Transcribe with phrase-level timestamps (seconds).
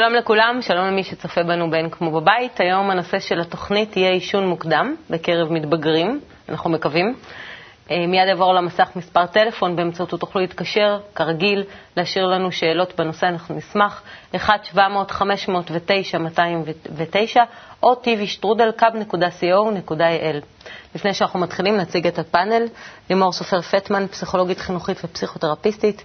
[0.00, 2.60] שלום לכולם, שלום למי שצופה בנו בין כמו בבית.
[2.60, 7.14] היום הנושא של התוכנית יהיה עישון מוקדם בקרב מתבגרים, אנחנו מקווים.
[7.90, 11.64] אה, מיד אעבור למסך מספר טלפון, באמצעותו תוכלו להתקשר, כרגיל,
[11.96, 14.02] להשאיר לנו שאלות בנושא, אנחנו נשמח.
[14.34, 14.38] 1-700-509-209
[17.82, 20.44] או tvשטרודלקאב.co.il.
[20.94, 22.62] לפני שאנחנו מתחילים, נציג את הפאנל.
[23.10, 26.02] לימור סופר פטמן, פסיכולוגית חינוכית ופסיכותרפיסטית.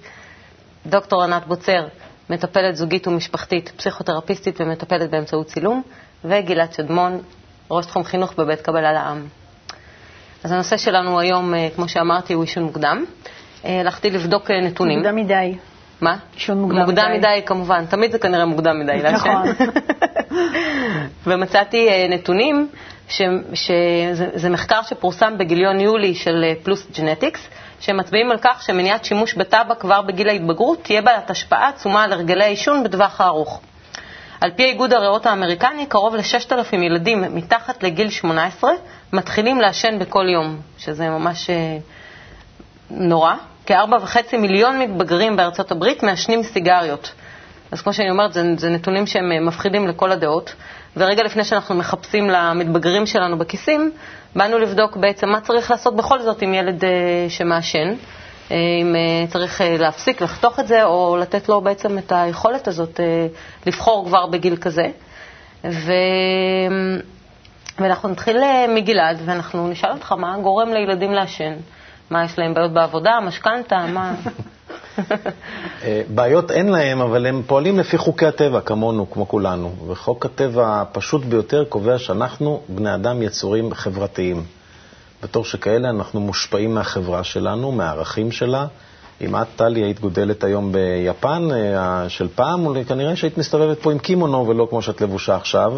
[0.85, 1.85] דוקטור ענת בוצר,
[2.29, 5.81] מטפלת זוגית ומשפחתית, פסיכותרפיסטית ומטפלת באמצעות צילום,
[6.25, 7.21] וגלעד שדמון,
[7.71, 9.27] ראש תחום חינוך בבית קבלה לעם.
[10.43, 13.05] אז הנושא שלנו היום, אה, כמו שאמרתי, הוא עישון מוקדם.
[13.65, 14.99] אה, הלכתי לבדוק אה, נתונים.
[14.99, 15.55] מוקדם מדי.
[16.01, 16.17] מה?
[16.34, 16.85] עישון מוקדם, מדי.
[16.85, 17.85] מוקדם מדי, כמובן.
[17.85, 19.15] תמיד זה כנראה מוקדם מדי לעשן.
[19.15, 19.43] נכון.
[21.27, 22.67] ומצאתי נתונים,
[23.07, 27.48] שזה מחקר שפורסם בגיליון יולי של פלוס ג'נטיקס,
[27.79, 32.43] שמצביעים על כך שמניעת שימוש בטבק כבר בגיל ההתבגרות תהיה בעלת השפעה עצומה על הרגלי
[32.43, 33.62] העישון בטווח הארוך.
[34.41, 38.71] על פי איגוד הריאות האמריקני, קרוב ל-6,000 ילדים מתחת לגיל 18
[39.13, 41.77] מתחילים לעשן בכל יום, שזה ממש אה,
[42.90, 43.34] נורא.
[43.65, 47.12] כ-4.5 מיליון מתבגרים בארצות הברית מעשנים סיגריות.
[47.71, 50.55] אז כמו שאני אומרת, זה, זה נתונים שהם אה, מפחידים לכל הדעות.
[50.98, 53.91] ורגע לפני שאנחנו מחפשים למתבגרים שלנו בכיסים,
[54.36, 56.88] באנו לבדוק בעצם מה צריך לעשות בכל זאת עם ילד uh,
[57.30, 62.68] שמעשן, uh, אם uh, צריך להפסיק, לחתוך את זה, או לתת לו בעצם את היכולת
[62.68, 63.00] הזאת
[63.66, 64.86] לבחור כבר בגיל כזה.
[65.63, 65.91] ו...
[67.80, 68.38] ואנחנו נתחיל
[68.75, 71.53] מגלעד, ואנחנו נשאל אותך מה גורם לילדים לעשן.
[72.09, 74.13] מה, יש להם בעיות בעבודה, משכנתה, מה?
[76.16, 79.75] בעיות אין להם, אבל הם פועלים לפי חוקי הטבע, כמונו, כמו כולנו.
[79.88, 84.44] וחוק הטבע הפשוט ביותר קובע שאנחנו, בני אדם, יצורים חברתיים.
[85.23, 88.68] בתור שכאלה אנחנו מושפעים מהחברה שלנו, מהערכים שלה.
[89.22, 94.00] אם את, טלי, היית גודלת היום ביפן אה, של פעם, כנראה שהיית מסתובבת פה עם
[94.00, 95.73] קימונו ולא כמו שאת לבושה עכשיו.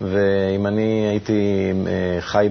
[0.00, 2.48] ואם אני הייתי אה, חי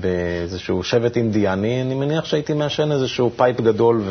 [0.00, 4.02] באיזשהו שבט אינדיאני, אני מניח שהייתי מעשן איזשהו pipe גדול,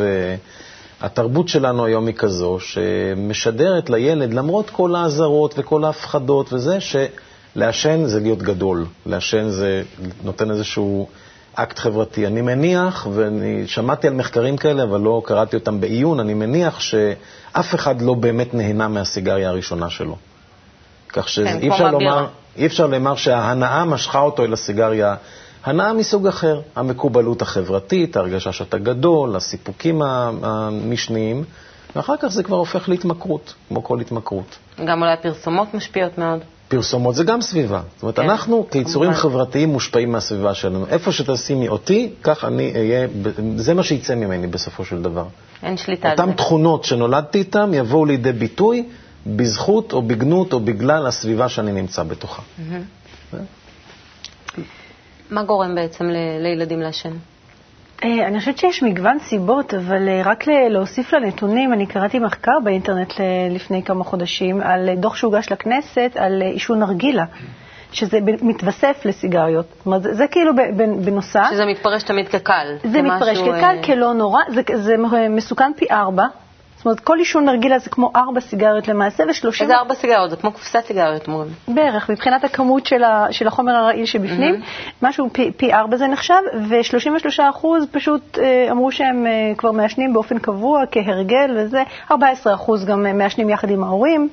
[1.02, 8.20] והתרבות שלנו היום היא כזו, שמשדרת לילד, למרות כל האזהרות וכל ההפחדות וזה, שלעשן זה
[8.20, 9.84] להיות גדול, לעשן זה
[10.24, 11.08] נותן איזשהו
[11.54, 12.28] אקט חברתי.
[12.28, 17.76] אני מניח, ואני שמעתי על מחקרים כאלה, אבל לא קראתי אותם בעיון, אני מניח שאף
[17.76, 20.18] אחד לא באמת נהנה מהסיגריה הראשונה שלו.
[21.10, 22.28] כך שאי כן, אפשר, לומר,
[22.66, 25.16] אפשר לומר שההנאה משכה אותו אל הסיגריה.
[25.68, 31.44] הנאה מסוג אחר, המקובלות החברתית, ההרגשה שאתה גדול, הסיפוקים המשניים,
[31.96, 34.58] ואחר כך זה כבר הופך להתמכרות, כמו כל התמכרות.
[34.86, 36.40] גם אולי הפרסומות משפיעות מאוד.
[36.68, 37.82] פרסומות זה גם סביבה.
[37.96, 39.30] זאת אומרת, כן, אנחנו כיצורים כמובן.
[39.30, 40.86] חברתיים מושפעים מהסביבה שלנו.
[40.90, 43.08] איפה שתשימי אותי, כך אני אהיה,
[43.56, 45.26] זה מה שיצא ממני בסופו של דבר.
[45.64, 46.24] אין שליטה על זה.
[46.24, 48.84] אותן תכונות שנולדתי איתן יבואו לידי ביטוי
[49.28, 52.42] בזכות או בגנות או בגלל הסביבה שאני נמצא בתוכה.
[55.32, 56.06] מה גורם בעצם
[56.40, 57.12] לילדים לעשן?
[58.04, 63.14] אה, אני חושבת שיש מגוון סיבות, אבל אה, רק להוסיף לנתונים, אני קראתי מחקר באינטרנט
[63.50, 67.26] לפני כמה חודשים על דוח שהוגש לכנסת על עישון נרגילה.
[67.92, 69.66] שזה מתווסף לסיגריות.
[69.78, 70.52] זאת אומרת, זה, זה כאילו
[71.06, 71.48] בנוסף.
[71.52, 72.76] שזה מתפרש תמיד כקל.
[72.84, 73.84] זה מתפרש כקל, אה...
[73.84, 74.96] כלא נורא, זה, זה
[75.30, 76.26] מסוכן פי ארבע,
[76.78, 79.64] זאת אומרת, כל עישון נרגילה זה כמו ארבע סיגריות למעשה, ושלושים...
[79.64, 80.30] איזה ארבע סיגריות?
[80.30, 81.48] זה כמו קופסת סיגריות, אומרים.
[81.68, 85.06] בערך, מבחינת הכמות של, ה, של החומר הרעיל שבפנים, mm-hmm.
[85.06, 86.34] משהו פי, פי ארבע זה נחשב,
[86.70, 92.86] ו-33 אחוז פשוט אה, אמרו שהם אה, כבר מעשנים באופן קבוע, כהרגל וזה, 14 אחוז
[92.86, 94.30] גם אה, מעשנים יחד עם ההורים,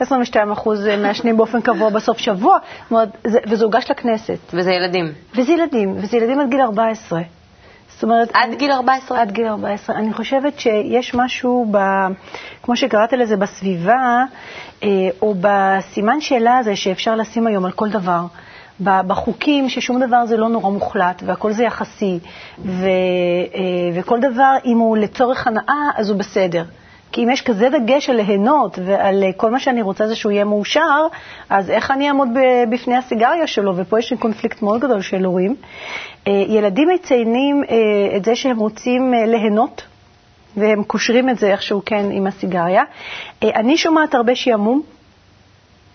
[0.00, 4.38] 22 אחוז אה, מעשנים באופן קבוע בסוף שבוע, זאת אומרת, זה, וזה הוגש לכנסת.
[4.54, 5.12] וזה ילדים.
[5.36, 7.20] וזה ילדים, וזה ילדים עד גיל 14.
[8.02, 8.30] זאת אומרת...
[8.34, 9.20] עד גיל 14?
[9.20, 9.96] עד גיל 14.
[9.96, 11.78] אני חושבת שיש משהו, ב,
[12.62, 14.24] כמו שקראת לזה, בסביבה,
[14.82, 14.88] אה,
[15.22, 18.20] או בסימן שאלה הזה שאפשר לשים היום על כל דבר.
[18.80, 22.18] בחוקים ששום דבר זה לא נורא מוחלט והכל זה יחסי,
[22.64, 22.90] ו, אה,
[23.94, 26.64] וכל דבר, אם הוא לצורך הנאה, אז הוא בסדר.
[27.12, 30.44] כי אם יש כזה דגש על ליהנות ועל כל מה שאני רוצה זה שהוא יהיה
[30.44, 31.06] מאושר,
[31.50, 32.28] אז איך אני אעמוד
[32.70, 33.72] בפני הסיגריה שלו?
[33.76, 35.56] ופה יש לי קונפליקט מאוד גדול של הורים.
[36.28, 39.82] אה, ילדים מציינים אה, את זה שהם רוצים אה, ליהנות,
[40.56, 42.82] והם קושרים את זה איכשהו כן עם הסיגריה.
[43.42, 44.82] אני שומעת הרבה שעמום.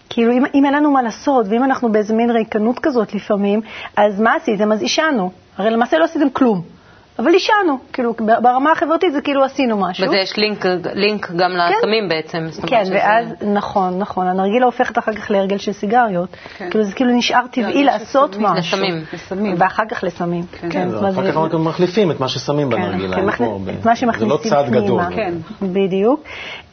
[0.10, 3.62] כאילו, אם, אם אין לנו מה לעשות, ואם אנחנו באיזה מין ריקנות כזאת לפעמים,
[3.98, 4.72] אז מה עשיתם?
[4.72, 5.32] אז עישנו.
[5.58, 6.77] הרי למעשה לא עשיתם כלום.
[7.20, 10.06] אבל עישנו, כאילו, ברמה החברתית זה כאילו עשינו משהו.
[10.06, 11.78] וזה יש לינק, לינק גם כן.
[11.78, 12.48] לסמים בעצם.
[12.68, 13.50] כן, ואז, שזה...
[13.54, 16.30] נכון, נכון, הנרגילה הופכת אחר כך להרגל של סיגריות.
[16.58, 16.70] כן.
[16.70, 18.78] כאילו, זה כאילו נשאר טבעי לעשות לסמים, משהו.
[18.78, 19.04] לסמים.
[19.14, 19.56] לסמים.
[19.58, 20.44] ואחר כך לסמים.
[20.52, 20.90] כן, כן.
[20.92, 23.16] כן אחר כך אנחנו מחליפים את מה ששמים כן, בנרגילה.
[23.16, 23.44] כן, מחל...
[23.80, 24.44] את מה שמכניסים פנימה.
[24.44, 25.02] זה לא צעד גדול.
[25.16, 26.24] כן, בדיוק.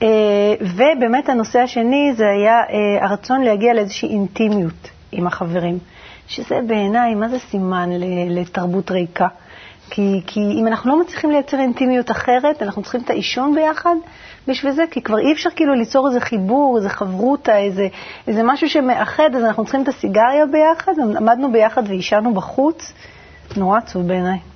[0.03, 0.09] אה,
[0.61, 5.79] ובאמת הנושא השני זה היה אה, הרצון להגיע לאיזושהי אינטימיות עם החברים.
[6.29, 7.91] שזה בעיניי, מה זה סימן
[8.29, 9.29] לתרבות ריקה?
[9.91, 13.95] כי, כי אם אנחנו לא מצליחים לייצר אינטימיות אחרת, אנחנו צריכים את העישון ביחד
[14.49, 17.89] בשביל זה, כי כבר אי אפשר כאילו ליצור איזה חיבור, איזה חברותה, איזה,
[18.27, 22.93] איזה משהו שמאחד, אז אנחנו צריכים את הסיגריה ביחד, עמדנו ביחד ועישנו בחוץ,
[23.57, 24.54] נורא עצוב בעיניי.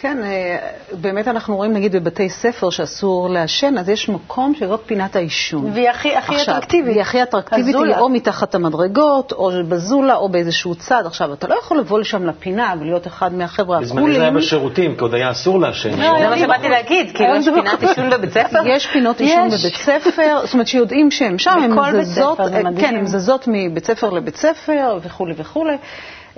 [0.00, 0.56] כן, אה,
[0.92, 5.70] באמת אנחנו רואים, נגיד, בבתי ספר שאסור לעשן, אז יש מקום שזאת פינת העישון.
[5.72, 6.86] והיא הכי, הכי עכשיו, אטרקטיבית.
[6.86, 11.02] והיא הכי אטרקטיבית, היא או מתחת המדרגות, או בזולה, או באיזשהו צד.
[11.06, 13.96] עכשיו, אתה לא יכול לבוא לשם לפינה ולהיות אחד מהחבר'ה הקולים.
[13.96, 16.00] בזמני זה היה בשירותים, כי עוד היה אסור לעשן.
[16.00, 18.62] לא, זה מה שבאתי להגיד, כאילו יש פינת עישון בבית ספר?
[18.66, 22.38] יש פינות עישון בבית ספר, זאת אומרת שיודעים שהם שם, הן זזות,
[22.80, 25.76] כן, הן זזות מבית ספר לבית ספר וכולי וכולי.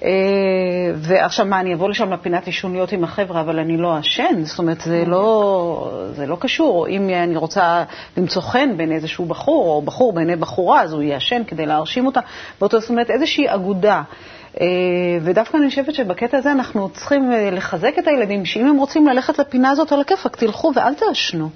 [0.05, 0.09] אה,
[0.95, 4.45] ועכשיו מה, אני אבוא לשם לפינת עישון להיות עם החבר'ה, אבל אני לא אעשן?
[4.45, 6.89] זאת אומרת, זה לא, זה לא קשור.
[6.89, 7.85] אם אני רוצה
[8.17, 12.21] למצוא חן בין איזשהו בחור, או בחור בעיני בחורה, אז הוא יעשן כדי להרשים אותה.
[12.61, 14.03] באותו, זאת אומרת, איזושהי אגודה.
[14.61, 14.67] אה,
[15.23, 19.39] ודווקא אני חושבת שבקטע הזה אנחנו צריכים אה, לחזק את הילדים, שאם הם רוצים ללכת
[19.39, 21.49] לפינה הזאת על הכיפאק, תלכו ואל תעשנו.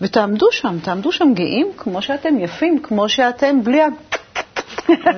[0.00, 3.86] ותעמדו שם, תעמדו שם גאים כמו שאתם, יפים כמו שאתם, בלי ה...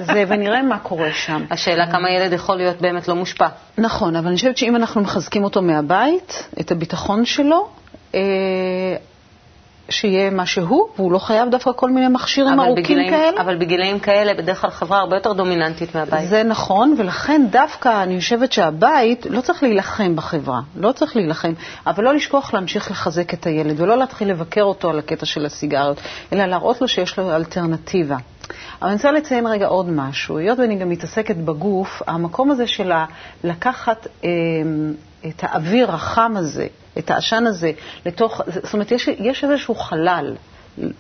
[0.02, 1.44] זה, ונראה מה קורה שם.
[1.50, 3.46] השאלה כמה ילד יכול להיות באמת לא מושפע.
[3.78, 7.68] נכון, אבל אני חושבת שאם אנחנו מחזקים אותו מהבית, את הביטחון שלו,
[8.14, 8.20] אה,
[9.88, 13.40] שיהיה מה שהוא, והוא לא חייב דווקא כל מיני מכשירים ארוכים בגילאים, כאלה.
[13.40, 16.28] אבל בגילאים כאלה בדרך כלל חברה הרבה יותר דומיננטית מהבית.
[16.28, 21.52] זה נכון, ולכן דווקא אני חושבת שהבית לא צריך להילחם בחברה, לא צריך להילחם,
[21.86, 26.00] אבל לא לשכוח להמשיך לחזק את הילד, ולא להתחיל לבקר אותו על הקטע של הסיגריות,
[26.32, 28.16] אלא להראות לו שיש לו אלטרנטיבה.
[28.82, 30.38] אבל אני רוצה לציין רגע עוד משהו.
[30.38, 32.92] היות ואני גם מתעסקת בגוף, המקום הזה של
[33.44, 34.28] לקחת אה,
[35.28, 36.66] את האוויר החם הזה,
[36.98, 37.72] את העשן הזה,
[38.06, 40.34] לתוך, זאת אומרת, יש, יש איזשהו חלל.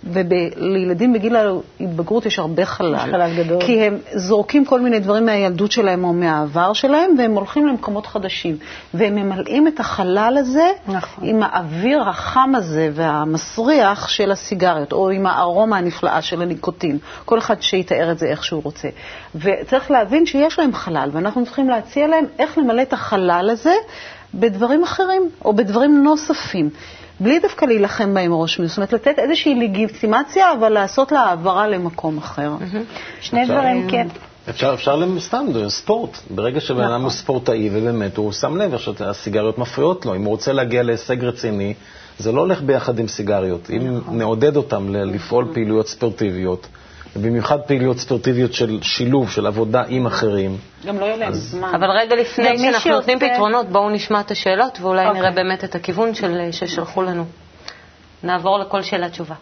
[0.04, 2.94] ולילדים בגיל ההתבגרות יש הרבה חלל.
[2.94, 3.62] יש חלל גדול.
[3.66, 8.56] כי הם זורקים כל מיני דברים מהילדות שלהם או מהעבר שלהם, והם הולכים למקומות חדשים.
[8.94, 11.28] והם ממלאים את החלל הזה נכון.
[11.28, 16.98] עם האוויר החם הזה והמסריח של הסיגריות, או עם הארומה הנפלאה של הניקוטין.
[17.24, 18.88] כל אחד שיתאר את זה איך שהוא רוצה.
[19.34, 23.74] וצריך להבין שיש להם חלל, ואנחנו צריכים להציע להם איך למלא את החלל הזה
[24.34, 26.70] בדברים אחרים, או בדברים נוספים.
[27.22, 28.68] בלי דווקא להילחם בהם ראש מזה.
[28.68, 32.52] זאת אומרת, לתת איזושהי לגיטימציה, אבל לעשות לה העברה למקום אחר.
[33.20, 34.06] שני דברים, כן.
[34.50, 36.18] אפשר, אפשר סתם, ספורט.
[36.30, 37.02] ברגע שבן אדם נכון.
[37.02, 40.14] הוא ספורטאי, ובאמת הוא שם לב שהסיגריות מפריעות לו.
[40.14, 41.74] אם הוא רוצה להגיע להישג רציני,
[42.18, 43.70] זה לא הולך ביחד עם סיגריות.
[43.70, 44.18] אם נכון.
[44.18, 46.66] נעודד אותם לפעול פעילויות ספורטיביות,
[47.16, 50.56] ובמיוחד פעילויות ספורטיביות של שילוב, של עבודה עם אחרים.
[50.86, 51.74] גם לא יהיה להם זמן.
[51.74, 55.34] אבל רגע לפני שאנחנו נותנים פתרונות, בואו נשמע את השאלות, ואולי נראה אוקיי.
[55.34, 56.12] באמת את הכיוון
[56.50, 57.24] ששלחו לנו.
[58.22, 59.34] נעבור לכל שאלה תשובה.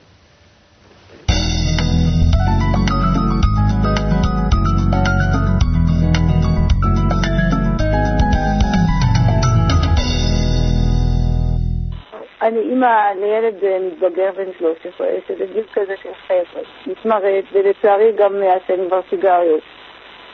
[12.43, 18.41] אני אימא לילד אה, מתבגר בן 13, שזה גיל כזה של חבר'ה, מתמרד, ולצערי גם
[18.41, 19.61] מעשן כבר סיגריות.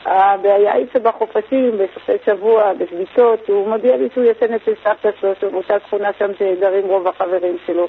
[0.05, 5.79] הבעיה היא שבחופשים, בסופי שבוע, בשביתות, הוא מודיע לי שהוא ישן אצל סבתא שלו, שבאותה
[5.79, 7.87] שכונה שם שגרים רוב החברים שלו.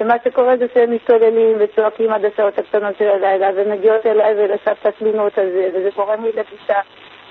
[0.00, 5.38] ומה שקורה זה שהם מסתוללים וצועקים עד השעות הקטנות של הלילה, ומגיעות אליי ולסבתא תלונות
[5.38, 6.80] על זה, וזה גורם לי לגישה.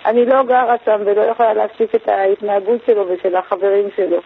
[0.06, 4.18] אני לא גרה שם ולא יכולה להפסיק את ההתנהגות שלו ושל החברים שלו.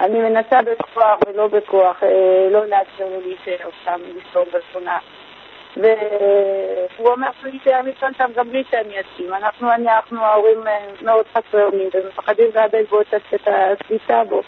[0.00, 4.98] אני מנסה בכוח ולא בכוח, אה, לא לאפשר לו להישאר שם, לשתור בשכונה.
[5.76, 9.34] והוא אומר שהוא יישאר לישון שם גם בלי שאני אסכים.
[9.34, 13.14] אנחנו, אנחנו ההורים אה, מאוד חסרי אונים ומפחדים לאבד בו את
[13.46, 14.42] השליטה בו.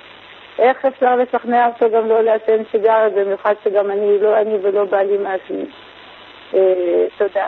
[0.58, 5.16] איך אפשר לשכנע אותו גם לא לעשן סיגריה, במיוחד שגם אני, לא אני ולא בעלי
[5.16, 5.70] מעשנים.
[6.54, 7.46] אה, תודה.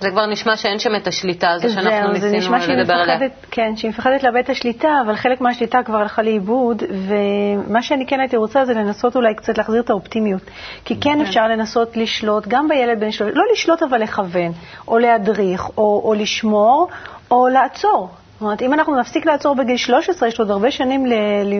[0.00, 3.18] זה כבר נשמע שאין שם את השליטה הזו שאנחנו ניסינו לדבר עליה.
[3.50, 8.20] כן, שהיא מפחדת לאבד את השליטה, אבל חלק מהשליטה כבר הלכה לאיבוד, ומה שאני כן
[8.20, 10.42] הייתי רוצה זה לנסות אולי קצת להחזיר את האופטימיות.
[10.84, 14.52] כי כן, כן אפשר לנסות לשלוט, גם בילד בן שלוש, לא לשלוט אבל לכוון,
[14.88, 16.88] או להדריך, או, או לשמור,
[17.30, 18.08] או לעצור.
[18.38, 21.06] זאת אומרת, אם אנחנו נפסיק לעצור בגיל 13, יש עוד הרבה שנים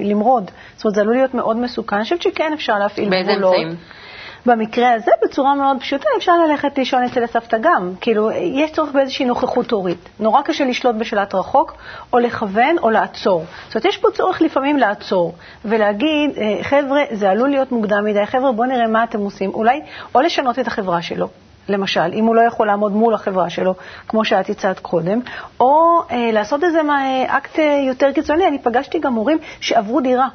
[0.04, 0.50] למרוד.
[0.76, 1.96] זאת אומרת, זה עלול להיות מאוד מסוכן.
[1.96, 3.26] אני חושבת שכן אפשר להפעיל גבולות.
[3.26, 3.97] באיזה אמצעים?
[4.46, 7.92] במקרה הזה, בצורה מאוד פשוטה, אפשר ללכת לישון אצל הסבתא גם.
[8.00, 10.08] כאילו, יש צורך באיזושהי נוכחות הורית.
[10.20, 11.74] נורא קשה לשלוט בשלט רחוק,
[12.12, 13.44] או לכוון, או לעצור.
[13.66, 18.26] זאת אומרת, יש פה צורך לפעמים לעצור, ולהגיד, אה, חבר'ה, זה עלול להיות מוקדם מדי,
[18.26, 19.50] חבר'ה, בואו נראה מה אתם עושים.
[19.50, 19.80] אולי,
[20.14, 21.28] או לשנות את החברה שלו.
[21.68, 23.74] למשל, אם הוא לא יכול לעמוד מול החברה שלו,
[24.08, 25.20] כמו שאת הצעת קודם,
[25.60, 26.80] או אה, לעשות איזה
[27.26, 28.46] אקט אה, יותר קיצוני.
[28.46, 30.28] אני פגשתי גם הורים שעברו דירה.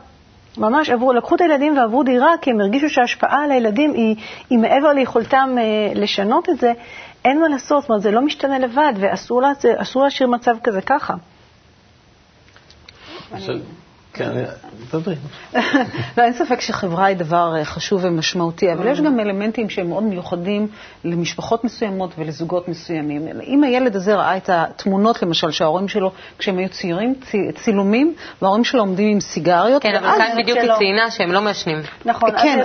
[0.58, 4.16] ממש עברו, לקחו את הילדים ועברו דירה, כי הם הרגישו שההשפעה על הילדים היא,
[4.50, 5.64] היא מעבר ליכולתם אה,
[5.96, 6.74] לשנות את זה.
[7.26, 9.42] אין מה לעשות, זאת אומרת, זה לא משתנה לבד, ואסור
[10.04, 11.14] להשאיר מצב כזה ככה.
[14.14, 14.32] כן,
[14.92, 15.16] תדברי.
[16.18, 20.04] לא, אין ספק שחברה היא דבר אה, חשוב ומשמעותי, אבל יש גם אלמנטים שהם מאוד
[20.04, 20.68] מיוחדים
[21.04, 23.28] למשפחות מסוימות ולזוגות מסוימים.
[23.48, 27.14] אם הילד הזה ראה את התמונות, למשל, שההורים שלו, כשהם היו צעירים,
[27.56, 31.78] צילומים, וההורים שלו עומדים עם סיגריות, כן, אבל כאן בדיוק היא ציינה שהם לא מעשנים.
[32.06, 32.60] נכון, כן,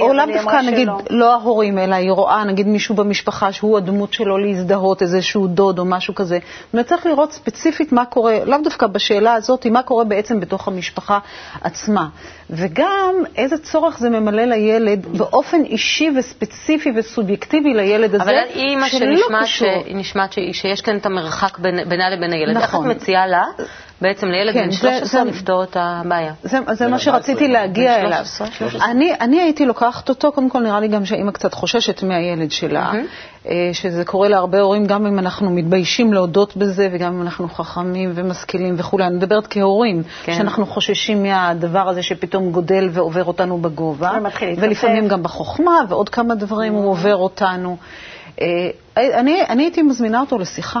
[0.00, 4.38] או לאו דווקא, נגיד, לא ההורים, אלא היא רואה, נגיד, מישהו במשפחה שהוא הדמות שלו
[4.38, 6.38] להזדהות, איזשהו דוד או משהו כזה.
[6.74, 11.18] וצריך לראות ספציפית מה קורה, לאו דווקא בשאלה הזאת, מה קורה בעצם בתוך המשפחה
[11.60, 12.08] עצמה.
[12.50, 18.88] וגם איזה צורך זה ממלא לילד באופן אישי וספציפי וסובייקטיבי לילד הזה, אבל אימא
[19.46, 22.90] שנשמעת שיש כאן את המרחק בינה לבין הילד, נכון.
[22.90, 23.44] איך את מציעה לה?
[24.00, 26.32] בעצם לילד בן 13 לפתור את הבעיה.
[26.42, 28.24] זה, זה מה שרציתי להגיע אליו.
[28.84, 32.92] אני, אני הייתי לוקחת אותו, קודם כל נראה לי גם שהאימא קצת חוששת מהילד שלה,
[32.92, 33.48] mm-hmm.
[33.72, 38.74] שזה קורה להרבה הורים, גם אם אנחנו מתביישים להודות בזה, וגם אם אנחנו חכמים ומשכילים
[38.78, 39.06] וכולי.
[39.06, 40.34] אני מדברת כהורים, כן.
[40.34, 44.12] שאנחנו חוששים מהדבר הזה שפתאום גודל ועובר אותנו בגובה,
[44.56, 47.76] ולפעמים גם בחוכמה, ועוד כמה דברים הוא עובר אותנו.
[48.40, 50.80] אה, אני, אני הייתי מזמינה אותו לשיחה.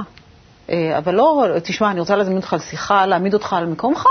[0.70, 4.06] אה, אבל לא, תשמע, אני רוצה להזמין אותך לשיחה, להעמיד אותך על מקומך,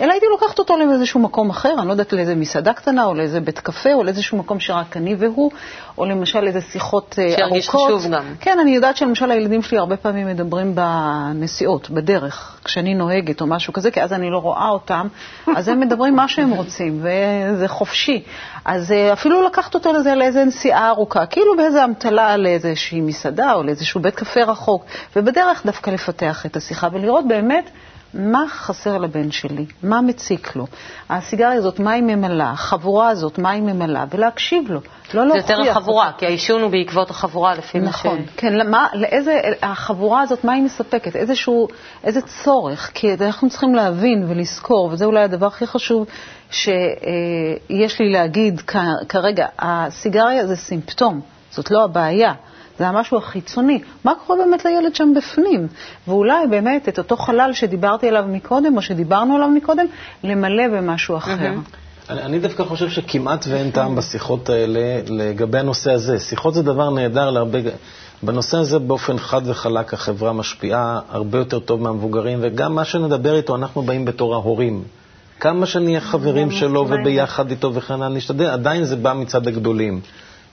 [0.00, 3.40] אלא הייתי לוקחת אותו לאיזשהו מקום אחר, אני לא יודעת, לאיזה מסעדה קטנה, או לאיזה
[3.40, 5.50] בית קפה, או לאיזשהו מקום שרק אני והוא,
[5.98, 7.38] או למשל איזה שיחות אה, ארוכות.
[7.38, 8.24] שירגיש חשוב גם.
[8.40, 13.72] כן, אני יודעת שלמשל הילדים שלי הרבה פעמים מדברים בנסיעות, בדרך, כשאני נוהגת או משהו
[13.72, 15.06] כזה, כי אז אני לא רואה אותם,
[15.56, 18.22] אז הם מדברים מה שהם רוצים, וזה חופשי.
[18.64, 23.62] אז אה, אפילו לקחת אותו לזה לאיזה נסיעה ארוכה, כאילו באיזה אמתלה לאיזושהי מסעדה או
[23.62, 24.84] לאיזשהו בית קפה רחוק,
[25.16, 27.70] ובדרך דווקא לפתח את השיחה ולראות באמת
[28.14, 30.66] מה חסר לבן שלי, מה מציק לו.
[31.10, 34.80] הסיגריה הזאת, מה היא ממלאה, החבורה הזאת, מה היא ממלאה, ולהקשיב לו,
[35.14, 35.46] לא להוכיח.
[35.46, 37.94] זה יותר החבורה, כי העישון הוא בעקבות החבורה, לפי מה ש...
[37.94, 41.68] נכון, כן, למה, לאיזה, החבורה הזאת, מה היא מספקת, איזשהו,
[42.04, 46.06] איזה צורך, כי אנחנו צריכים להבין ולזכור, וזה אולי הדבר הכי חשוב
[46.50, 48.60] שיש לי להגיד
[49.08, 52.32] כרגע, הסיגריה זה סימפטום, זאת לא הבעיה.
[52.78, 53.80] זה המשהו החיצוני.
[54.04, 55.66] מה קורה באמת לילד שם בפנים?
[56.08, 59.86] ואולי באמת את אותו חלל שדיברתי עליו מקודם, או שדיברנו עליו מקודם,
[60.24, 61.32] למלא במשהו אחר.
[62.10, 66.20] אני, אני דווקא חושב שכמעט ואין טעם בשיחות האלה לגבי הנושא הזה.
[66.20, 67.58] שיחות זה דבר נהדר להרבה...
[68.22, 73.56] בנושא הזה באופן חד וחלק החברה משפיעה הרבה יותר טוב מהמבוגרים, וגם מה שנדבר איתו,
[73.56, 74.82] אנחנו באים בתור ההורים.
[75.40, 80.00] כמה שנהיה חברים שלו וביחד איתו וכן הלאה, נשתדל, עדיין זה בא מצד הגדולים.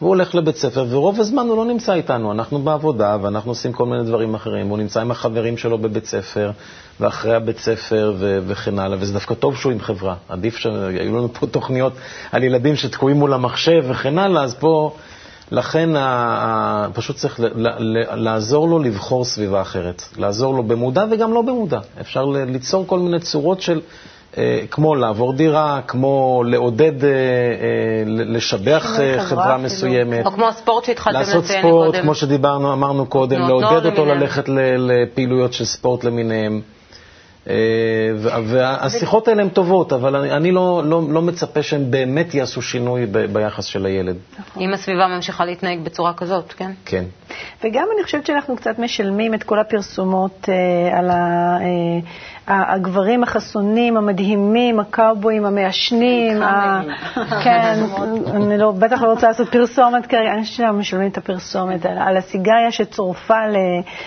[0.01, 2.31] והוא הולך לבית ספר, ורוב הזמן הוא לא נמצא איתנו.
[2.31, 4.67] אנחנו בעבודה, ואנחנו עושים כל מיני דברים אחרים.
[4.67, 6.51] הוא נמצא עם החברים שלו בבית ספר,
[6.99, 10.15] ואחרי הבית ספר ו- וכן הלאה, וזה דווקא טוב שהוא עם חברה.
[10.29, 11.93] עדיף שהיו לנו פה תוכניות
[12.31, 14.91] על ילדים שתקועים מול המחשב וכן הלאה, אז פה...
[15.51, 20.01] לכן ה- ה- פשוט צריך ל- ל- לעזור לו לבחור סביבה אחרת.
[20.17, 21.79] לעזור לו במודע וגם לא במודע.
[22.01, 23.81] אפשר ליצור כל מיני צורות של
[24.71, 27.13] כמו לעבור דירה, כמו לעודד, אה, אה,
[28.05, 28.87] לשבח
[29.19, 30.25] חברה מסוימת.
[30.25, 31.47] או כמו הספורט שהתחלתם לציין קודם.
[31.47, 34.43] לעשות ספורט, כמו שדיברנו, אמרנו קודם, לעודד אותו ללכת
[34.77, 36.61] לפעילויות של ספורט למיניהם.
[38.43, 43.65] והשיחות האלה הן טובות, אבל אני לא, לא, לא מצפה שהן באמת יעשו שינוי ביחס
[43.65, 44.15] של הילד.
[44.59, 46.71] אם הסביבה ממשיכה להתנהג בצורה כזאת, כן?
[46.85, 47.03] כן.
[47.63, 50.49] וגם אני חושבת שאנחנו קצת משלמים את כל הפרסומות
[50.93, 51.57] על ה...
[52.47, 56.41] הגברים החסונים, המדהימים, הקאובויים, המעשנים.
[57.43, 57.83] כן,
[58.35, 62.17] אני לא, בטח לא רוצה לעשות פרסומת כרגע, אני חושבת שאנחנו משלמים את הפרסומת על
[62.17, 63.39] הסיגריה שצורפה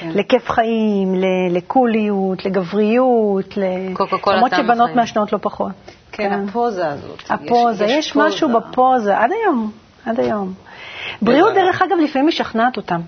[0.00, 0.08] כן.
[0.14, 1.14] לכיף חיים,
[1.50, 5.72] לקוליות, לגבריות, למרות שבנות מעשנות לא פחות.
[6.12, 7.22] כן, כן, הפוזה הזאת.
[7.30, 9.70] הפוזה, יש משהו בפוזה, עד היום,
[10.06, 10.52] עד היום.
[11.22, 13.00] בריאות, דרך אגב, לפעמים משכנעת אותם.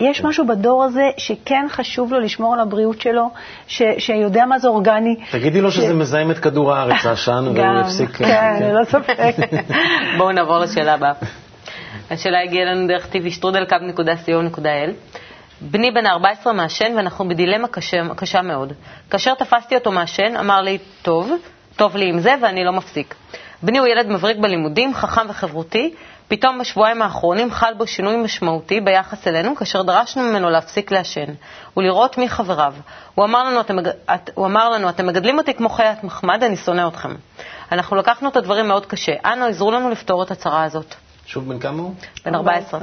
[0.00, 0.26] יש כן.
[0.26, 3.30] משהו בדור הזה שכן חשוב לו לשמור על הבריאות שלו,
[3.66, 5.16] ש, שיודע מה זה אורגני.
[5.30, 5.76] תגידי לו ש...
[5.76, 8.10] שזה מזהם את כדור הארץ, העשן, והוא יפסיק...
[8.10, 9.34] כן, כן, ללא ספק.
[10.18, 11.12] בואו נעבור לשאלה הבאה.
[12.10, 14.90] השאלה הגיעה לנו דרך tvשטרודלקאב.co.il.
[15.60, 18.72] בני בן 14 מעשן ואנחנו בדילמה קשה, קשה מאוד.
[19.10, 21.32] כאשר תפסתי אותו מעשן, אמר לי, טוב,
[21.76, 23.14] טוב לי עם זה ואני לא מפסיק.
[23.64, 25.94] בני הוא ילד מבריק בלימודים, חכם וחברותי,
[26.28, 31.34] פתאום בשבועיים האחרונים חל בו שינוי משמעותי ביחס אלינו, כאשר דרשנו ממנו להפסיק לעשן
[31.76, 32.74] ולראות מי חבריו.
[33.14, 33.78] הוא אמר לנו, אתם,
[34.14, 37.14] את, הוא אמר לנו, אתם מגדלים אותי כמו חיית מחמד, אני שונא אתכם.
[37.72, 39.12] אנחנו לקחנו את הדברים מאוד קשה.
[39.24, 40.94] אנא, עזרו לנו לפתור את הצרה הזאת.
[41.26, 41.94] שוב, בן כמה הוא?
[42.24, 42.80] בן 14.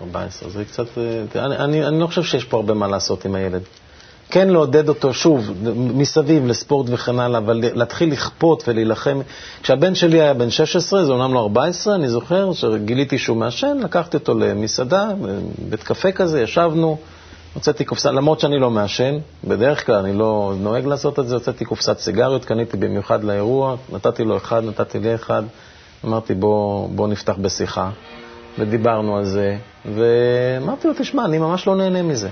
[0.00, 0.98] 14, זה קצת...
[0.98, 3.62] אה, אני, אני, אני לא חושב שיש פה הרבה מה לעשות עם הילד.
[4.32, 9.20] כן לעודד אותו, שוב, מסביב, לספורט וכן הלאה, אבל להתחיל לכפות ולהילחם.
[9.62, 14.16] כשהבן שלי היה בן 16, זה אומנם לא 14, אני זוכר שגיליתי שהוא מעשן, לקחתי
[14.16, 15.08] אותו למסעדה,
[15.70, 16.96] בית קפה כזה, ישבנו,
[17.54, 21.64] הוצאתי קופסה, למרות שאני לא מעשן, בדרך כלל אני לא נוהג לעשות את זה, הוצאתי
[21.64, 25.42] קופסת סיגריות, קניתי במיוחד לאירוע, נתתי לו אחד, נתתי לי אחד,
[26.04, 27.90] אמרתי בוא, בוא נפתח בשיחה,
[28.58, 29.56] ודיברנו על זה,
[29.94, 32.28] ואמרתי לו, תשמע, אני ממש לא נהנה מזה.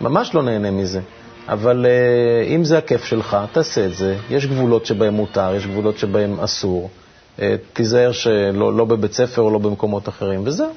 [0.00, 1.00] ממש לא נהנה מזה.
[1.48, 4.16] אבל uh, אם זה הכיף שלך, תעשה את זה.
[4.30, 6.90] יש גבולות שבהם מותר, יש גבולות שבהם אסור.
[7.36, 7.40] Uh,
[7.72, 10.70] תיזהר שלא לא בבית ספר או לא במקומות אחרים, וזהו,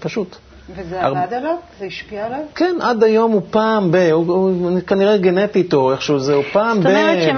[0.00, 0.36] פשוט.
[0.70, 1.18] וזה הר...
[1.18, 1.54] עבד עליו?
[1.78, 2.38] זה השפיע עליו?
[2.54, 3.96] כן, עד היום הוא פעם ב...
[3.96, 6.82] הוא, הוא, הוא כנראה גנטית או איכשהו זה, הוא פעם ב...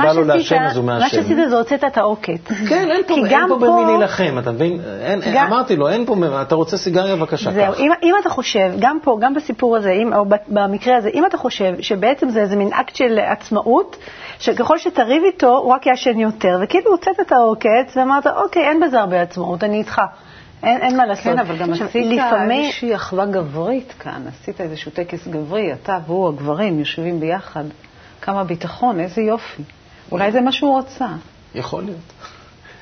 [0.02, 1.04] בא לו לעשן אז הוא מעשן.
[1.04, 2.40] מה שעשית זה הוצאת את העוקץ.
[2.68, 4.80] כן, אין פה, אין פה במי להילחם, אתה מבין?
[5.00, 5.46] אין, גם...
[5.46, 9.18] אמרתי לו, אין פה, אתה רוצה סיגריה, בבקשה, זהו, אם, אם אתה חושב, גם פה,
[9.20, 12.96] גם בסיפור הזה, אם, או במקרה הזה, אם אתה חושב שבעצם זה איזה מין אקט
[12.96, 13.96] של עצמאות,
[14.38, 19.00] שככל שתריב איתו, הוא רק יעשן יותר, וכאילו הוצאת את העוקץ ואמרת, אוקיי, אין בזה
[19.00, 20.00] הרבה עצמאות, אני איתך.
[20.66, 21.24] אין, אין מה לעשות.
[21.24, 22.64] כן, אבל גם עשית לפעמים...
[22.64, 27.64] איזושהי אחווה גברית כאן, עשית איזשהו טקס גברי, אתה והוא, הגברים, יושבים ביחד.
[28.22, 29.62] כמה ביטחון, איזה יופי.
[30.12, 31.06] אולי זה מה שהוא רצה.
[31.54, 31.98] יכול להיות.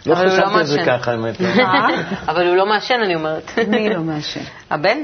[0.07, 1.37] לא חשבתי על זה ככה, האמת.
[2.31, 3.51] אבל הוא לא מעשן, אני אומרת.
[3.69, 4.41] מי לא מעשן?
[4.71, 4.99] הבן?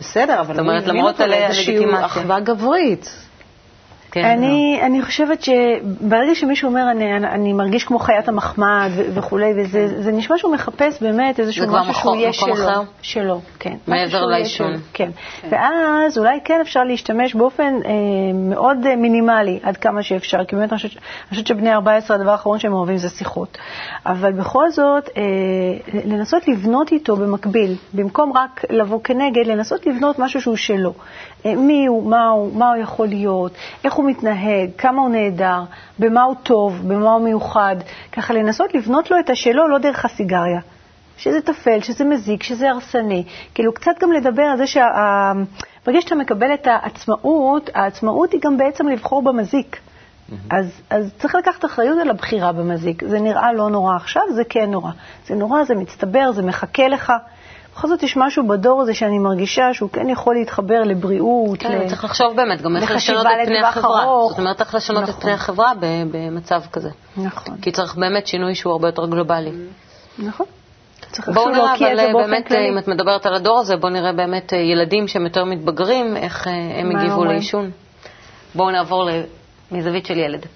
[0.00, 0.54] בסדר, אבל...
[0.54, 2.06] זאת אומרת, למרות הלגיטימציה.
[2.06, 3.16] אחווה גברית.
[4.12, 4.86] כן, אני, לא.
[4.86, 10.38] אני חושבת שברגע שמישהו אומר, אני, אני מרגיש כמו חיית המחמד וכולי, וזה זה נשמע
[10.38, 12.54] שהוא מחפש באמת איזשהו משהו שהוא יהיה שלו.
[12.54, 12.82] אחר?
[13.02, 13.76] שלו, כן.
[13.86, 14.72] מעבר לעישון.
[14.92, 15.10] כן.
[15.40, 15.48] כן.
[15.50, 17.90] ואז אולי כן אפשר להשתמש באופן אה,
[18.34, 22.58] מאוד מינימלי, עד כמה שאפשר, כי באמת אני חושבת, אני חושבת שבני 14, הדבר האחרון
[22.58, 23.58] שהם אוהבים זה שיחות.
[24.06, 25.22] אבל בכל זאת, אה,
[26.04, 30.94] לנסות לבנות איתו במקביל, במקום רק לבוא כנגד, לנסות לבנות משהו שהוא שלו.
[31.46, 33.52] אה, מי הוא, מה הוא, מה הוא יכול להיות,
[33.84, 35.62] איך הוא מתנהג, כמה הוא נהדר,
[35.98, 37.76] במה הוא טוב, במה הוא מיוחד.
[38.12, 40.60] ככה לנסות לבנות לו את השלו לא דרך הסיגריה.
[41.16, 43.24] שזה טפל, שזה מזיק, שזה הרסני.
[43.54, 48.88] כאילו, קצת גם לדבר על זה שברגע שאתה מקבל את העצמאות, העצמאות היא גם בעצם
[48.88, 49.76] לבחור במזיק.
[49.76, 50.34] Mm-hmm.
[50.50, 53.02] אז, אז צריך לקחת אחריות על הבחירה במזיק.
[53.06, 54.90] זה נראה לא נורא עכשיו, זה כן נורא.
[55.26, 57.12] זה נורא, זה מצטבר, זה מחכה לך.
[57.76, 61.58] בכל זאת יש משהו בדור הזה שאני מרגישה שהוא כן יכול להתחבר לבריאות.
[61.58, 61.88] כן, ל...
[61.88, 64.04] צריך לחשוב באמת גם איך לשנות את פני החברה.
[64.28, 65.14] זאת אומרת, איך לשנות נכון.
[65.14, 65.72] את פני החברה
[66.10, 66.90] במצב כזה.
[67.16, 67.56] נכון.
[67.62, 69.52] כי צריך באמת שינוי שהוא הרבה יותר גלובלי.
[70.18, 70.46] נכון.
[71.34, 72.68] בואו נראה, אבל באמת, כלי.
[72.68, 76.46] אם את מדברת על הדור הזה, בואו נראה באמת ילדים שהם יותר מתבגרים, איך
[76.80, 77.70] הם הגיבו לעישון.
[78.54, 79.08] בואו נעבור
[79.72, 80.46] מזווית של ילד.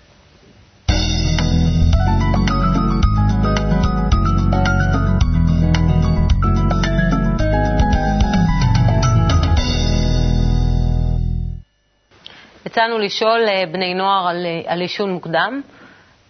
[12.66, 15.60] יצאנו לשאול אה, בני נוער על, אה, על עישון מוקדם.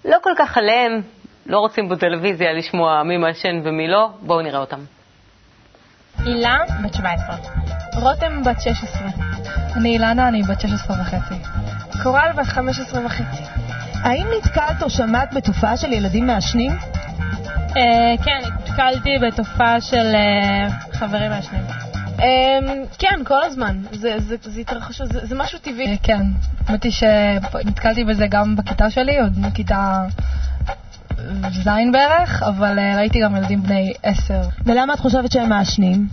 [0.04, 1.02] לא כל כך עליהם,
[1.46, 4.80] לא רוצים בטלוויזיה לשמוע מי מעשן ומי לא, בואו נראה אותם.
[6.24, 7.36] הילה, בת 17.
[8.02, 9.02] רותם, בת 16.
[9.76, 11.34] אני אילנה, אני בת 16 וחצי.
[12.02, 13.42] קורל, בת 15 וחצי.
[14.02, 16.72] האם נתקלת או שמעת בתופעה של ילדים מעשנים?
[17.76, 20.06] אה, כן, נתקלתי בתופעה של
[20.92, 21.75] חברים מעשנים.
[22.18, 23.82] אמ, כן, כל הזמן.
[23.92, 25.86] זה התרחש, זה משהו טבעי.
[25.86, 26.22] אה, כן,
[26.66, 30.04] האמת היא שנתקלתי בזה גם בכיתה שלי, עוד מכיתה
[31.50, 34.40] ז' בערך, אבל אה, ראיתי גם ילדים בני עשר.
[34.66, 36.08] ולמה את חושבת שהם מעשנים?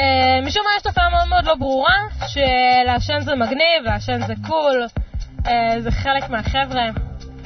[0.00, 4.86] אה, משום מה יש תופעה מאוד מאוד לא ברורה, שלעשן זה מגניב, לעשן זה קול,
[5.78, 6.84] זה חלק מהחבר'ה.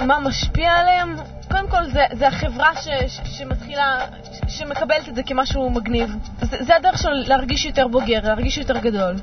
[0.07, 1.17] מה משפיע עליהם?
[1.51, 3.99] קודם כל, זה, זה החברה ש, ש, שמתחילה,
[4.33, 6.17] ש, שמקבלת את זה כמשהו מגניב.
[6.41, 9.17] זה, זה הדרך של להרגיש יותר בוגר, להרגיש יותר גדול.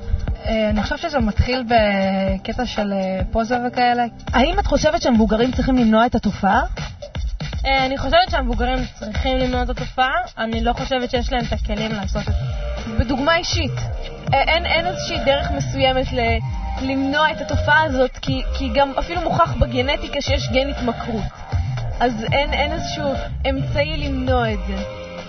[0.45, 4.05] אה, אני חושבת שזה מתחיל בקטע של אה, פוזה וכאלה.
[4.33, 6.61] האם את חושבת שהמבוגרים צריכים למנוע את התופעה?
[7.65, 11.91] אה, אני חושבת שהמבוגרים צריכים למנוע את התופעה, אני לא חושבת שיש להם את הכלים
[11.91, 12.91] לעשות את זה.
[12.99, 13.71] בדוגמה אישית,
[14.33, 16.19] אין, אין איזושהי דרך מסוימת ל...
[16.81, 21.23] למנוע את התופעה הזאת, כי, כי גם אפילו מוכח בגנטיקה שיש גן התמכרות.
[21.99, 23.13] אז אין, אין איזשהו
[23.49, 24.75] אמצעי למנוע את זה.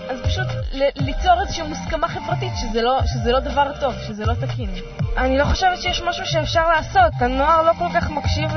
[0.09, 0.47] אז פשוט
[0.95, 4.69] ליצור איזושהי מוסכמה חברתית שזה לא, שזה לא דבר טוב, שזה לא תקין.
[5.17, 7.13] אני לא חושבת שיש משהו שאפשר לעשות.
[7.19, 8.51] הנוער לא כל כך מקשיב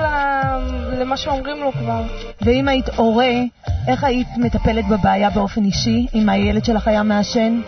[0.99, 2.03] למה שאומרים לו כבר.
[2.43, 3.33] ואם היית הורה
[3.89, 7.61] איך היית מטפלת בבעיה באופן אישי, אם הילד שלך היה מעשן?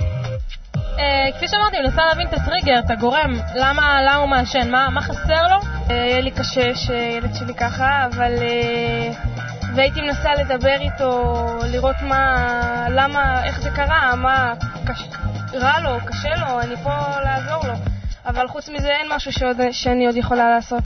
[0.97, 4.89] Uh, כפי שאמרתי, אני מנסה להבין את הטריגר, את הגורם, למה, למה הוא מעשן, מה,
[4.91, 5.57] מה חסר לו.
[5.89, 8.33] Uh, יהיה לי קשה שילד שלי ככה, אבל...
[8.37, 9.33] Uh,
[9.75, 11.35] והייתי מנסה לדבר איתו,
[11.73, 14.53] לראות מה, למה, איך זה קרה, מה,
[14.87, 15.05] קש,
[15.55, 16.91] רע לו, קשה לו, אני פה
[17.25, 17.75] לעזור לו.
[18.27, 20.83] אבל חוץ מזה אין משהו שעוד, שאני עוד יכולה לעשות.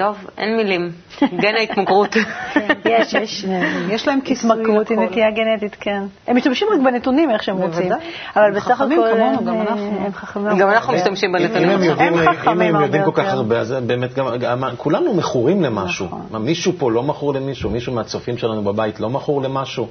[0.00, 0.90] טוב, אין מילים.
[1.22, 2.16] גן ההתמכרות.
[2.52, 3.44] כן, יש, יש.
[3.88, 6.02] יש להם כיסוי התמכרות עם נטייה גנטית, כן.
[6.26, 7.92] הם משתמשים רק בנתונים איך שהם רוצים.
[8.36, 10.58] אבל בסך הכל הם חכמים.
[10.58, 11.70] גם אנחנו משתמשים בנתונים.
[11.70, 16.06] אם הם יודעים כל כך הרבה, אז באמת גם, כולנו מכורים למשהו.
[16.06, 16.42] נכון.
[16.42, 19.88] מישהו פה לא מכור למישהו, מישהו מהצופים שלנו בבית לא מכור למשהו.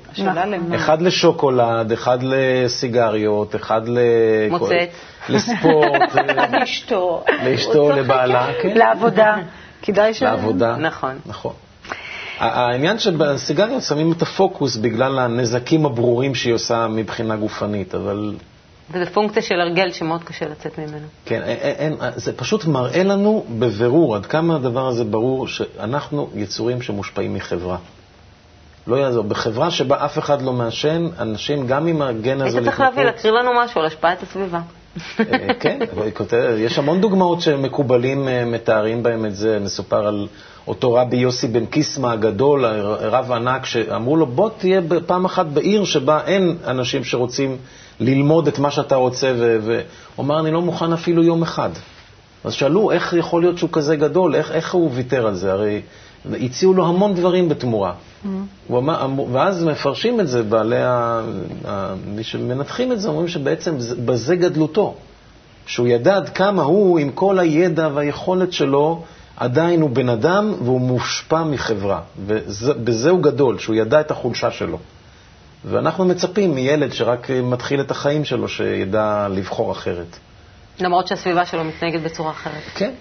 [0.75, 3.99] אחד לשוקולד, אחד לסיגריות, אחד ל...
[4.49, 4.73] מוצץ.
[5.29, 6.15] לספורט.
[6.59, 7.23] לאשתו.
[7.43, 8.47] לאשתו, לבעלה.
[8.61, 8.77] כן.
[8.77, 9.35] לעבודה.
[9.81, 10.23] כדאי ש...
[10.23, 10.75] לעבודה.
[10.77, 11.19] נכון.
[11.25, 11.53] נכון.
[12.39, 18.33] העניין שבסיגריות שמים את הפוקוס בגלל הנזקים הברורים שהיא עושה מבחינה גופנית, אבל...
[18.91, 21.07] וזה פונקציה של הרגל שמאוד קשה לצאת ממנו.
[21.25, 26.81] כן, אין, אין, זה פשוט מראה לנו בבירור עד כמה הדבר הזה ברור שאנחנו יצורים
[26.81, 27.77] שמושפעים מחברה.
[28.87, 29.23] לא יעזור.
[29.23, 32.57] בחברה שבה אף אחד לא מעשן, אנשים, גם עם הגן הזה...
[32.57, 34.59] היית צריך להביא, להקריא לנו משהו על השפעת הסביבה.
[35.19, 35.79] אה, כן,
[36.57, 39.59] יש המון דוגמאות שמקובלים אה, מתארים בהם את זה.
[39.59, 40.27] מסופר על
[40.67, 42.65] אותו רבי יוסי בן קיסמא הגדול,
[42.99, 47.57] רב ענק, שאמרו לו, בוא תהיה פעם אחת בעיר שבה אין אנשים שרוצים
[47.99, 49.75] ללמוד את מה שאתה רוצה, והוא
[50.25, 51.69] אמר, אני לא מוכן אפילו יום אחד.
[52.43, 54.35] אז שאלו, איך יכול להיות שהוא כזה גדול?
[54.35, 55.51] איך, איך הוא ויתר על זה?
[55.51, 55.81] הרי
[56.41, 57.93] הציעו לו המון דברים בתמורה.
[57.93, 58.27] Mm-hmm.
[58.73, 61.21] אמר, ואז מפרשים את זה, בעלי ה...
[62.07, 64.95] מי שמנתחים את זה, אומרים שבעצם בזה גדלותו.
[65.65, 69.03] שהוא ידע עד כמה הוא, עם כל הידע והיכולת שלו,
[69.37, 72.01] עדיין הוא בן אדם והוא מושפע מחברה.
[72.25, 74.77] ובזה הוא גדול, שהוא ידע את החולשה שלו.
[75.65, 80.17] ואנחנו מצפים מילד שרק מתחיל את החיים שלו, שידע לבחור אחרת.
[80.79, 82.63] למרות שהסביבה שלו מתנהגת בצורה אחרת.
[82.75, 82.91] כן.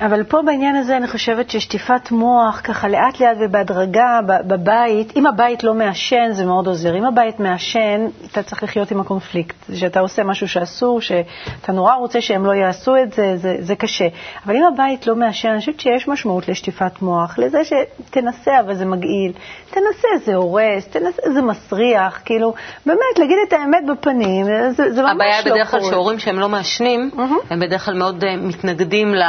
[0.00, 5.64] אבל פה בעניין הזה אני חושבת ששטיפת מוח, ככה לאט לאט ובהדרגה בבית, אם הבית
[5.64, 6.96] לא מעשן זה מאוד עוזר.
[6.96, 9.56] אם הבית מעשן, אתה צריך לחיות עם הקונפליקט.
[9.74, 14.08] שאתה עושה משהו שאסור, שאתה נורא רוצה שהם לא יעשו את זה, זה, זה קשה.
[14.46, 18.84] אבל אם הבית לא מעשן, אני חושבת שיש משמעות לשטיפת מוח, לזה שתנסה אבל זה
[18.84, 19.32] מגעיל,
[19.70, 22.54] תנסה זה הורס, תנסה זה מסריח, כאילו,
[22.86, 25.12] באמת, להגיד את האמת בפנים, זה, זה ממש לא קורה.
[25.12, 27.46] הבעיה בדרך כלל שהורים שהם לא מעשנים, mm-hmm.
[27.50, 29.22] הם בדרך כלל מאוד uh, מתנגדים ל...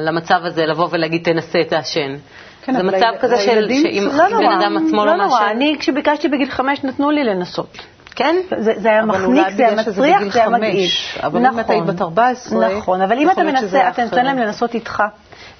[0.00, 2.14] למצב הזה, לבוא ולהגיד תנסה את העשן.
[2.62, 5.18] כן, זה מצב כזה של, שאם לא בן אדם עצמו לא, לא מעשן...
[5.18, 7.78] לא נורא, אני כשביקשתי בגיל חמש נתנו לי לנסות.
[8.16, 8.36] כן?
[8.58, 10.90] זה, זה היה מחניק, זה היה מצריח, זה היה מגעיל.
[11.22, 14.38] אבל נכון, אם את היית בת 14, נכון, אבל אם אתה מנסה, אתה נותן להם
[14.38, 15.02] לנסות איתך.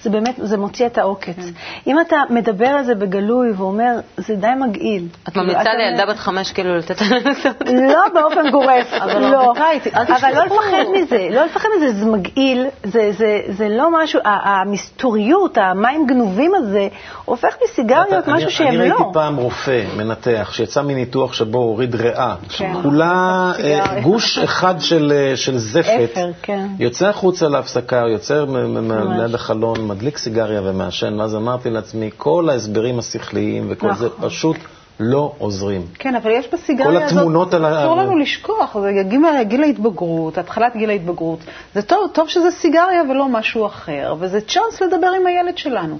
[0.03, 1.35] זה באמת, זה מוציא את העוקץ.
[1.35, 1.41] כן.
[1.87, 5.07] אם אתה מדבר על זה בגלוי ואומר, זה די מגעיל.
[5.27, 7.61] את ממליצה לילדה בת חמש כאילו לתת לה לנסות?
[7.67, 9.51] לא באופן גורף, לא.
[9.51, 12.65] אבל לא לפחד מזה, לא לפחד מזה, זה מגעיל,
[13.49, 16.87] זה לא משהו, המסתוריות, המים גנובים הזה,
[17.25, 18.71] הופך מסיגריות משהו שהם לא.
[18.71, 22.73] אני ראיתי פעם רופא, מנתח, שיצא מניתוח שבו הוריד ריאה, כן.
[22.83, 26.67] כולה אה, גוש אחד של אה, זפת, כן.
[26.79, 28.45] יוצא החוצה להפסקה, יוצא
[29.17, 34.07] ליד החלון, מדליק סיגריה ומעשן, ואז אמרתי לעצמי, כל ההסברים השכליים וכל נכון.
[34.07, 34.57] זה פשוט
[34.99, 35.81] לא עוזרים.
[35.93, 40.75] כן, אבל יש בסיגריה הזאת, כל על אסור לנו לשכוח, זה גיל, גיל ההתבגרות, התחלת
[40.75, 41.39] גיל ההתבגרות.
[41.75, 45.97] זה טוב, טוב שזה סיגריה ולא משהו אחר, וזה צ'אנס לדבר עם הילד שלנו.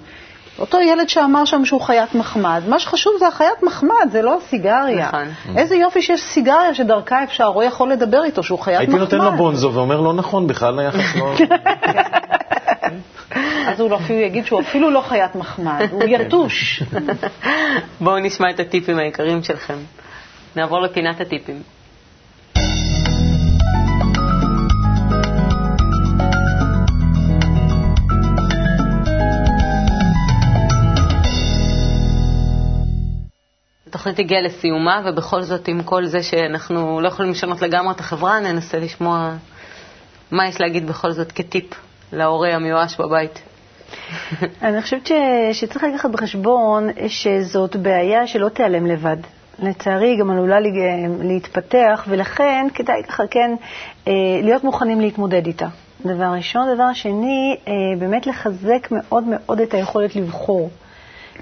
[0.60, 5.08] אותו ילד שאמר שם שהוא חיית מחמד, מה שחשוב זה החיית מחמד, זה לא הסיגריה.
[5.08, 5.28] נכון.
[5.58, 9.02] איזה יופי שיש סיגריה שדרכה אפשר, או יכול לדבר איתו שהוא חיית הייתי מחמד.
[9.02, 11.34] הייתי נותן לו בונזו ואומר לא נכון, בכלל היחס לא...
[13.72, 16.84] אז הוא אפילו יגיד שהוא אפילו לא חיית מחמד, הוא יתוש.
[18.02, 19.78] בואו נשמע את הטיפים העיקריים שלכם.
[20.56, 21.62] נעבור לפינת הטיפים.
[33.88, 38.40] התוכנית הגיעה לסיומה, ובכל זאת, עם כל זה שאנחנו לא יכולים לשנות לגמרי את החברה,
[38.40, 39.34] ננסה לשמוע
[40.32, 41.66] מה יש להגיד בכל זאת כטיפ
[42.14, 43.51] להורה המיואש בבית.
[44.62, 45.12] אני חושבת ש...
[45.54, 49.18] שצריך לקחת בחשבון שזאת בעיה שלא תיעלם לבד.
[49.60, 50.58] לצערי, היא גם עלולה
[51.22, 53.52] להתפתח, ולכן כדאי ככה כן
[54.08, 55.68] אה, להיות מוכנים להתמודד איתה.
[56.06, 56.76] דבר ראשון.
[56.76, 60.70] דבר שני, אה, באמת לחזק מאוד מאוד את היכולת לבחור.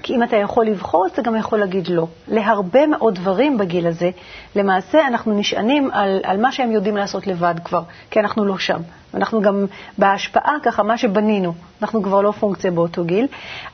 [0.02, 2.06] כי אם אתה יכול לבחור, אתה גם יכול להגיד לא.
[2.28, 4.10] להרבה מאוד דברים בגיל הזה,
[4.56, 8.80] למעשה אנחנו נשענים על, על מה שהם יודעים לעשות לבד כבר, כי אנחנו לא שם.
[9.14, 9.66] אנחנו גם
[9.98, 13.26] בהשפעה, ככה, מה שבנינו, אנחנו כבר לא פונקציה באותו גיל.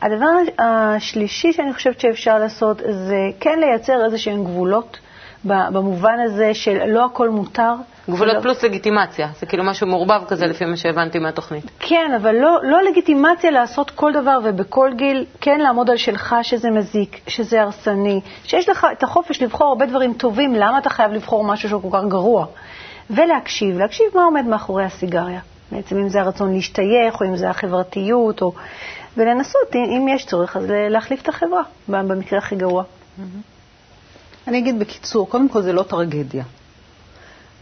[0.03, 4.99] הדבר השלישי שאני חושבת שאפשר לעשות זה כן לייצר איזה שהם גבולות,
[5.45, 7.75] במובן הזה של לא הכל מותר.
[8.11, 11.65] גבולות פלוס לגיטימציה, זה כאילו משהו מעורבב כזה לפי מה שהבנתי מהתוכנית.
[11.79, 16.71] כן, אבל לא, לא לגיטימציה לעשות כל דבר ובכל גיל כן לעמוד על שלך שזה
[16.71, 21.45] מזיק, שזה הרסני, שיש לך את החופש לבחור הרבה דברים טובים, למה אתה חייב לבחור
[21.45, 22.47] משהו שהוא כל כך גרוע?
[23.11, 25.41] ולהקשיב, להקשיב מה עומד מאחורי הסיגריה.
[25.73, 28.53] בעצם אם זה הרצון להשתייך, או אם זה החברתיות, או...
[29.17, 32.85] ולנסות, אם יש צורך, אז להחליף את החברה, במקרה הכי גרוע.
[34.49, 36.45] אני אגיד בקיצור, קודם כל זה לא טרגדיה.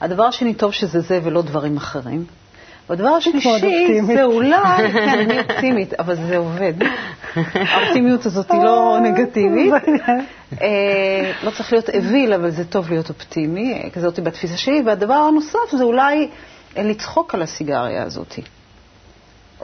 [0.01, 2.25] הדבר השני, טוב שזה זה ולא דברים אחרים.
[2.89, 6.73] והדבר השלישי זה אולי, כן, אני אופטימית, אבל זה עובד.
[7.73, 9.75] האופטימיות הזאת היא לא נגטיבית.
[10.63, 14.83] אה, לא צריך להיות אוויל, אבל זה טוב להיות אופטימי, כזאת בתפיסה שלי.
[14.87, 16.29] והדבר הנוסף זה אולי
[16.77, 18.35] לצחוק על הסיגריה הזאת.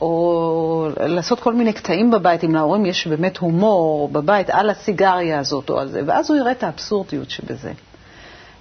[0.01, 5.71] או לעשות כל מיני קטעים בבית, אם להורים יש באמת הומור בבית על הסיגריה הזאת
[5.71, 7.73] או על זה, ואז הוא יראה את האבסורדיות שבזה.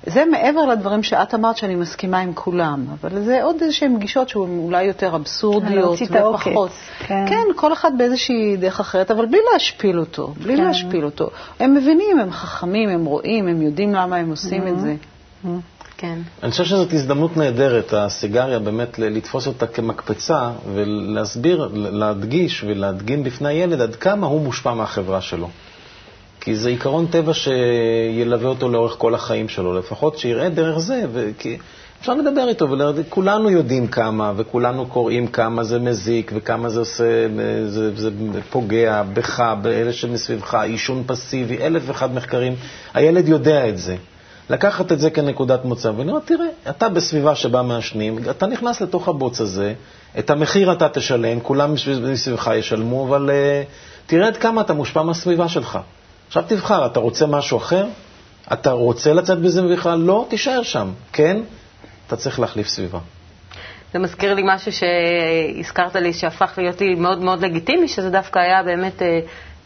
[0.06, 4.60] זה מעבר לדברים שאת אמרת שאני מסכימה עם כולם, אבל זה עוד איזשהן גישות שהן
[4.60, 6.72] אולי יותר אבסורדיות ופחות.
[7.00, 7.26] כן.
[7.30, 10.64] כן, כל אחד באיזושהי דרך אחרת, אבל בלי להשפיל אותו, בלי כן.
[10.64, 11.30] להשפיל אותו.
[11.60, 14.70] הם מבינים, הם חכמים, הם רואים, הם יודעים למה הם עושים mm-hmm.
[14.70, 14.96] את זה.
[15.46, 15.48] Mm-hmm.
[15.98, 16.20] כן.
[16.44, 23.82] אני חושב שזאת הזדמנות נהדרת, הסיגריה, באמת לתפוס אותה כמקפצה ולהסביר, להדגיש ולהדגים בפני הילד
[23.82, 25.50] עד כמה הוא מושפע מהחברה שלו.
[26.42, 31.58] כי זה עיקרון טבע שילווה אותו לאורך כל החיים שלו, לפחות שיראה דרך זה, וכי
[32.02, 37.28] אפשר לדבר איתו, וכולנו יודעים כמה, וכולנו קוראים כמה זה מזיק, וכמה זה עושה,
[37.68, 38.10] זה, זה
[38.50, 42.56] פוגע בך, באלה שמסביבך, עישון פסיבי, אלף ואחד מחקרים.
[42.94, 43.96] הילד יודע את זה.
[44.50, 49.42] לקחת את זה כנקודת מוצא ולראות, תראה, אתה בסביבה שבה מעשנים, אתה נכנס לתוך הבוץ
[49.42, 49.74] הזה,
[50.20, 51.74] את המחיר אתה תשלם, כולם
[52.12, 55.80] מסביבך ישלמו, אבל uh, תראה עד כמה אתה מושפע מהסביבה שלך.
[56.30, 57.86] עכשיו תבחר, אתה רוצה משהו אחר?
[58.54, 60.00] אתה רוצה לצאת בזה בכלל?
[60.00, 60.90] לא, תישאר שם.
[61.14, 61.38] כן,
[62.08, 63.00] אתה צריך להחליף סביבה.
[63.94, 68.64] זה מזכיר לי משהו שהזכרת לי, שהפך להיות לי מאוד מאוד לגיטימי, שזה דווקא היה
[68.64, 69.20] באמת אה,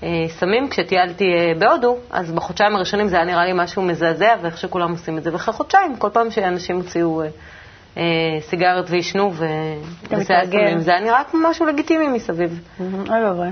[0.04, 0.70] אה, סמים.
[0.70, 5.18] כשטיילתי אה, בהודו, אז בחודשיים הראשונים זה היה נראה לי משהו מזעזע, ואיך שכולם עושים
[5.18, 5.34] את זה.
[5.34, 7.28] ואחרי חודשיים, כל פעם שאנשים הוציאו אה,
[7.98, 8.04] אה,
[8.42, 12.60] סיגרת ועישנו, וזה היה זה היה נראה כמו משהו לגיטימי מסביב.
[12.80, 13.48] אוי ואבוי.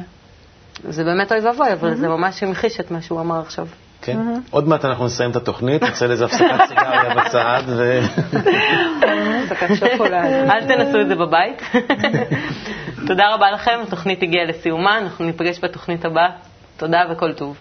[0.89, 3.67] זה באמת אוי ואבוי, אבל זה ממש המחיש את מה שהוא אמר עכשיו.
[4.01, 4.17] כן.
[4.49, 7.99] עוד מעט אנחנו נסיים את התוכנית, נצא לאיזה הפסקת סיגריה בצד ו...
[10.51, 11.61] אל תנסו את זה בבית.
[13.07, 16.29] תודה רבה לכם, התוכנית הגיעה לסיומה, אנחנו ניפגש בתוכנית הבאה.
[16.77, 17.57] תודה וכל טוב.